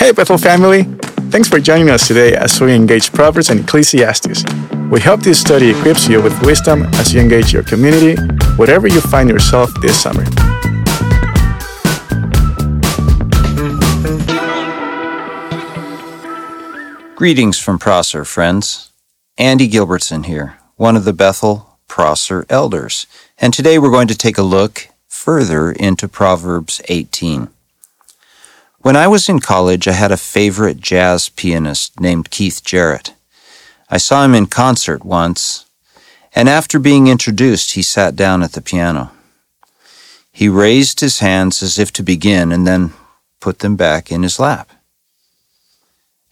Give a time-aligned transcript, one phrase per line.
[0.00, 0.84] Hey, Bethel family!
[1.28, 4.44] Thanks for joining us today as we engage Proverbs and Ecclesiastes.
[4.90, 8.18] We hope this study equips you with wisdom as you engage your community,
[8.56, 10.24] wherever you find yourself this summer.
[17.14, 18.92] Greetings from Prosser, friends.
[19.36, 23.06] Andy Gilbertson here, one of the Bethel Prosser elders,
[23.36, 27.50] and today we're going to take a look further into Proverbs 18.
[28.82, 33.12] When I was in college, I had a favorite jazz pianist named Keith Jarrett.
[33.90, 35.66] I saw him in concert once,
[36.34, 39.12] and after being introduced, he sat down at the piano.
[40.32, 42.94] He raised his hands as if to begin and then
[43.38, 44.70] put them back in his lap.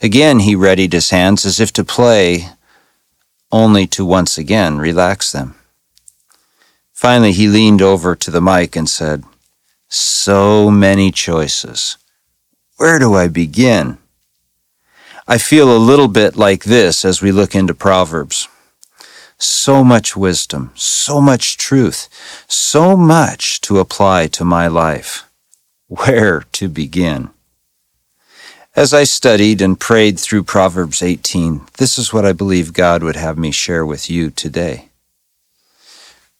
[0.00, 2.48] Again, he readied his hands as if to play,
[3.52, 5.54] only to once again relax them.
[6.94, 9.24] Finally, he leaned over to the mic and said,
[9.88, 11.98] So many choices.
[12.78, 13.98] Where do I begin?
[15.26, 18.46] I feel a little bit like this as we look into Proverbs.
[19.36, 22.08] So much wisdom, so much truth,
[22.46, 25.28] so much to apply to my life.
[25.88, 27.30] Where to begin?
[28.76, 33.16] As I studied and prayed through Proverbs 18, this is what I believe God would
[33.16, 34.90] have me share with you today.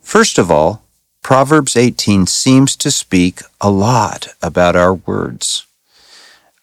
[0.00, 0.82] First of all,
[1.22, 5.68] Proverbs 18 seems to speak a lot about our words.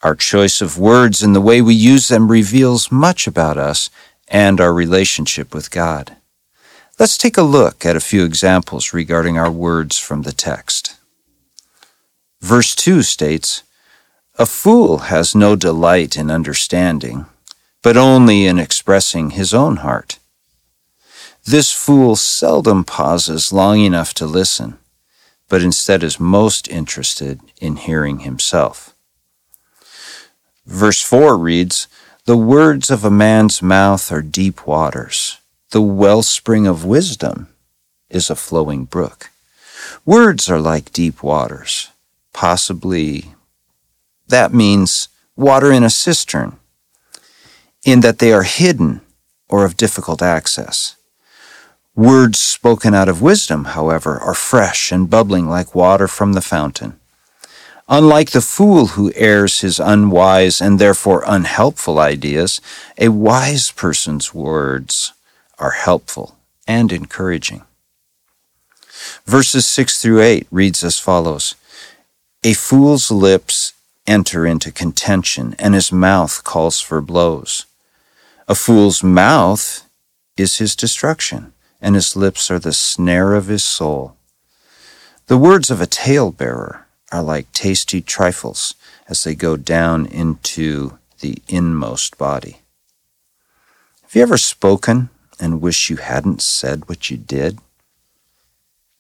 [0.04, 3.90] Our choice of words and the way we use them reveals much about us
[4.28, 6.18] and our relationship with God.
[6.98, 10.98] Let's take a look at a few examples regarding our words from the text.
[12.42, 13.62] Verse 2 states,
[14.40, 17.28] A fool has no delight in understanding,
[17.84, 20.18] but only in expressing his own heart.
[21.46, 24.78] This fool seldom pauses long enough to listen,
[25.50, 28.91] but instead is most interested in hearing himself.
[30.66, 31.88] Verse 4 reads,
[32.26, 35.40] The words of a man's mouth are deep waters.
[35.72, 37.48] The wellspring of wisdom
[38.10, 39.30] is a flowing brook.
[40.05, 41.89] Words are like deep waters.
[42.33, 43.33] Possibly
[44.32, 46.58] that means water in a cistern,
[47.83, 49.02] in that they are hidden
[49.49, 50.95] or of difficult access.
[51.95, 56.98] Words spoken out of wisdom, however, are fresh and bubbling like water from the fountain.
[57.94, 62.62] Unlike the fool who airs his unwise and therefore unhelpful ideas,
[62.98, 65.12] a wise person's words
[65.60, 67.64] are helpful and encouraging.
[69.26, 71.56] Verses 6 through 8 reads as follows
[72.46, 73.74] A fool's lips
[74.08, 77.66] enter into contention, and his mouth calls for blows.
[78.48, 79.86] A fool's mouth
[80.38, 84.16] is his destruction, and his lips are the snare of his soul.
[85.28, 88.76] The words of a talebearer are like tasty trifles
[89.08, 92.61] as they go down into the inmost body.
[94.04, 97.60] Have you ever spoken and wish you hadn't said what you did?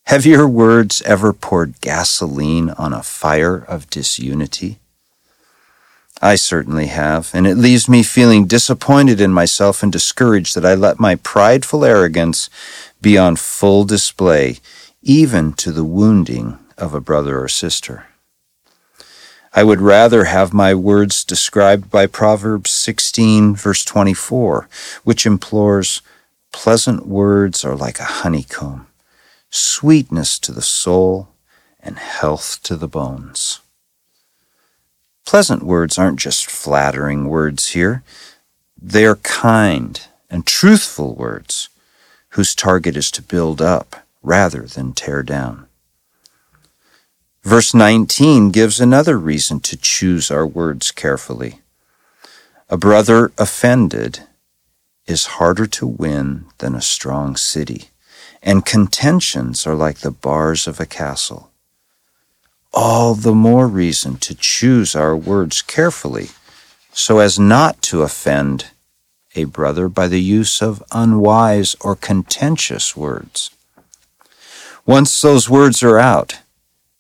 [0.05, 4.79] Have your words ever poured gasoline on a fire of disunity?
[6.21, 10.75] I certainly have, and it leaves me feeling disappointed in myself and discouraged that I
[10.75, 12.49] let my prideful arrogance
[13.01, 14.59] be on full display,
[15.01, 18.07] even to the wounding of a brother or sister.
[19.53, 24.67] I would rather have my words described by Proverbs 16, verse 24,
[25.03, 26.01] which implores,
[26.51, 28.87] Pleasant words are like a honeycomb,
[29.49, 31.29] sweetness to the soul,
[31.79, 33.59] and health to the bones.
[35.25, 38.03] Pleasant words aren't just flattering words here,
[38.81, 41.69] they are kind and truthful words
[42.29, 45.67] whose target is to build up rather than tear down.
[47.51, 51.59] Verse 19 gives another reason to choose our words carefully.
[52.69, 54.21] A brother offended
[55.05, 57.89] is harder to win than a strong city,
[58.41, 61.51] and contentions are like the bars of a castle.
[62.71, 66.29] All the more reason to choose our words carefully
[66.93, 68.67] so as not to offend
[69.35, 73.49] a brother by the use of unwise or contentious words.
[74.85, 76.37] Once those words are out,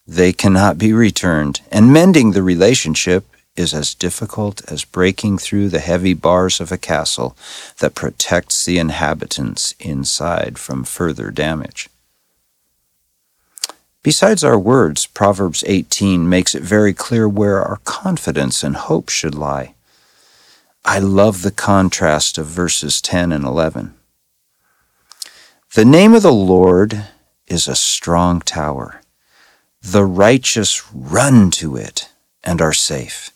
[0.07, 3.25] they cannot be returned, and mending the relationship
[3.55, 7.35] is as difficult as breaking through the heavy bars of a castle
[7.79, 11.89] that protects the inhabitants inside from further damage.
[14.03, 19.35] Besides our words, Proverbs 18 makes it very clear where our confidence and hope should
[19.35, 19.75] lie.
[20.83, 23.93] I love the contrast of verses 10 and 11.
[25.75, 27.05] The name of the Lord
[27.47, 29.00] is a strong tower.
[29.81, 32.09] The righteous run to it
[32.43, 33.31] and are safe.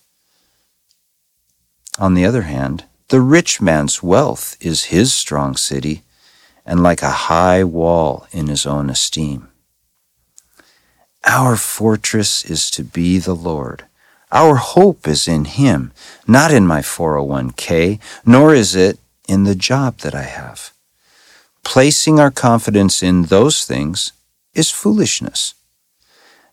[1.97, 6.03] On the other hand, the rich man's wealth is his strong city,
[6.65, 9.49] and like a high wall in his own esteem.
[11.25, 13.85] Our fortress is to be the Lord.
[14.31, 15.91] Our hope is in Him,
[16.27, 20.71] not in my 401k, nor is it in the job that I have.
[21.63, 24.11] Placing our confidence in those things
[24.53, 25.55] is foolishness.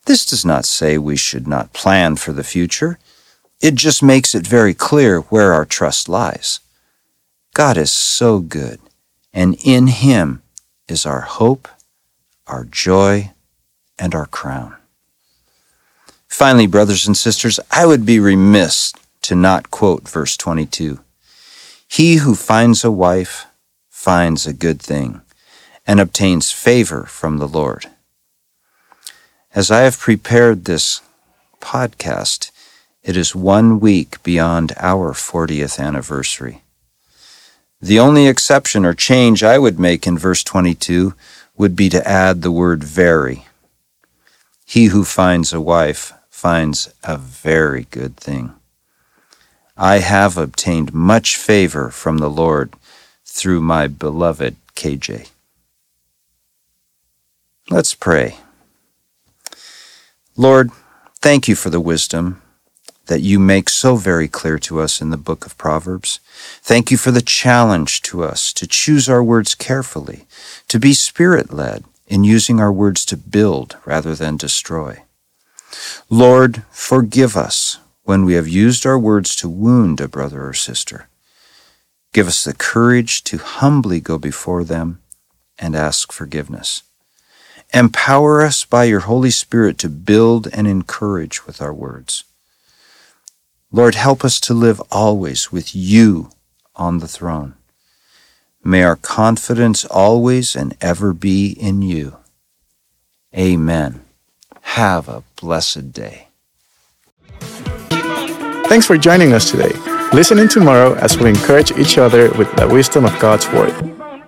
[0.06, 2.98] This does not say we should not plan for the future.
[3.60, 6.60] It just makes it very clear where our trust lies.
[7.54, 8.80] God is so good,
[9.32, 10.42] and in Him
[10.88, 11.68] is our hope,
[12.46, 13.32] our joy,
[13.98, 14.74] and our crown.
[16.26, 20.98] Finally, brothers and sisters, I would be remiss to not quote verse 22.
[21.86, 23.46] He who finds a wife
[23.88, 25.20] finds a good thing
[25.86, 27.86] and obtains favor from the Lord.
[29.54, 31.02] As I have prepared this
[31.60, 32.50] podcast,
[33.02, 36.62] it is one week beyond our 40th anniversary.
[37.78, 41.12] The only exception or change I would make in verse 22
[41.58, 43.44] would be to add the word very.
[44.64, 48.54] He who finds a wife finds a very good thing.
[49.76, 52.72] I have obtained much favor from the Lord
[53.26, 55.28] through my beloved KJ.
[57.68, 58.38] Let's pray.
[60.36, 60.70] Lord,
[61.20, 62.40] thank you for the wisdom
[63.06, 66.20] that you make so very clear to us in the book of Proverbs.
[66.62, 70.24] Thank you for the challenge to us to choose our words carefully,
[70.68, 75.02] to be spirit led in using our words to build rather than destroy.
[76.08, 81.08] Lord, forgive us when we have used our words to wound a brother or sister.
[82.14, 85.02] Give us the courage to humbly go before them
[85.58, 86.82] and ask forgiveness.
[87.74, 92.24] Empower us by your Holy Spirit to build and encourage with our words.
[93.70, 96.30] Lord, help us to live always with you
[96.76, 97.54] on the throne.
[98.62, 102.18] May our confidence always and ever be in you.
[103.34, 104.02] Amen.
[104.60, 106.28] Have a blessed day.
[108.68, 109.72] Thanks for joining us today.
[110.12, 113.72] Listen in tomorrow as we encourage each other with the wisdom of God's Word.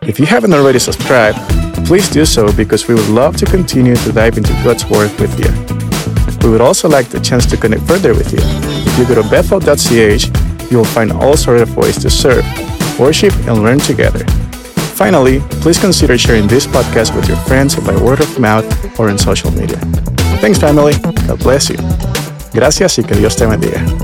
[0.02, 1.38] If you haven't already subscribed,
[1.87, 5.35] please do so because we would love to continue to dive into God's Word with
[5.38, 5.50] you.
[6.44, 8.38] We would also like the chance to connect further with you.
[8.41, 12.44] If you go to bethel.ch, you will find all sorts of ways to serve,
[12.99, 14.25] worship, and learn together.
[14.94, 18.65] Finally, please consider sharing this podcast with your friends by word of mouth
[19.00, 19.79] or in social media.
[20.41, 20.93] Thanks, family.
[21.27, 21.79] God bless you.
[22.53, 24.04] Gracias y que Dios te bendiga.